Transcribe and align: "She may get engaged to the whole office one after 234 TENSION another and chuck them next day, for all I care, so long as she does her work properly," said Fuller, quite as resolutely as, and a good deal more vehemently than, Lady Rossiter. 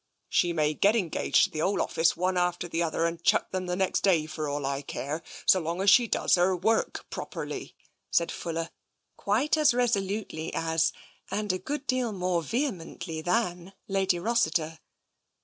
"She 0.29 0.51
may 0.51 0.73
get 0.73 0.95
engaged 0.95 1.43
to 1.43 1.49
the 1.51 1.59
whole 1.59 1.79
office 1.79 2.17
one 2.17 2.35
after 2.35 2.67
234 2.67 2.71
TENSION 2.71 2.85
another 2.91 3.07
and 3.07 3.23
chuck 3.23 3.51
them 3.71 3.77
next 3.77 4.01
day, 4.01 4.25
for 4.25 4.49
all 4.49 4.65
I 4.65 4.81
care, 4.81 5.21
so 5.45 5.59
long 5.59 5.79
as 5.79 5.91
she 5.91 6.07
does 6.07 6.33
her 6.33 6.55
work 6.57 7.05
properly," 7.11 7.75
said 8.09 8.31
Fuller, 8.31 8.71
quite 9.15 9.57
as 9.57 9.75
resolutely 9.75 10.51
as, 10.55 10.91
and 11.29 11.53
a 11.53 11.59
good 11.59 11.85
deal 11.85 12.11
more 12.13 12.41
vehemently 12.41 13.21
than, 13.21 13.73
Lady 13.87 14.17
Rossiter. 14.17 14.79